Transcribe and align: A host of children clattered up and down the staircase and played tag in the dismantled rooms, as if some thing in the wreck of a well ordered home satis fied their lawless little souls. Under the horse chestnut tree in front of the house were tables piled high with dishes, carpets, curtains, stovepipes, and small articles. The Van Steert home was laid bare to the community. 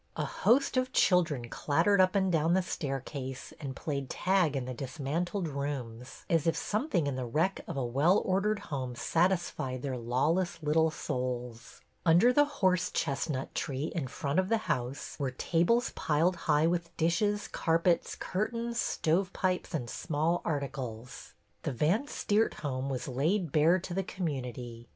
A 0.15 0.25
host 0.25 0.77
of 0.77 0.91
children 0.93 1.47
clattered 1.47 2.01
up 2.01 2.15
and 2.15 2.31
down 2.31 2.55
the 2.55 2.63
staircase 2.63 3.53
and 3.59 3.75
played 3.75 4.09
tag 4.09 4.55
in 4.55 4.65
the 4.65 4.73
dismantled 4.73 5.47
rooms, 5.47 6.25
as 6.27 6.47
if 6.47 6.57
some 6.57 6.89
thing 6.89 7.05
in 7.05 7.15
the 7.15 7.25
wreck 7.27 7.61
of 7.67 7.77
a 7.77 7.85
well 7.85 8.17
ordered 8.25 8.57
home 8.73 8.95
satis 8.95 9.51
fied 9.51 9.83
their 9.83 9.99
lawless 9.99 10.57
little 10.63 10.89
souls. 10.89 11.81
Under 12.03 12.33
the 12.33 12.45
horse 12.45 12.89
chestnut 12.89 13.53
tree 13.53 13.91
in 13.93 14.07
front 14.07 14.39
of 14.39 14.49
the 14.49 14.57
house 14.65 15.17
were 15.19 15.29
tables 15.29 15.91
piled 15.91 16.35
high 16.49 16.65
with 16.65 16.97
dishes, 16.97 17.47
carpets, 17.47 18.15
curtains, 18.15 18.79
stovepipes, 18.81 19.71
and 19.71 19.87
small 19.87 20.41
articles. 20.43 21.33
The 21.61 21.73
Van 21.73 22.07
Steert 22.07 22.55
home 22.65 22.89
was 22.89 23.07
laid 23.07 23.51
bare 23.51 23.77
to 23.77 23.93
the 23.93 24.01
community. 24.03 24.89